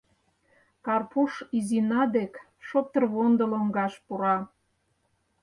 Карпуш 0.85 1.33
Изина 1.57 2.03
дек 2.15 2.33
шоптырвондо 2.67 3.43
лоҥгаш 3.51 3.93
пура. 4.05 4.37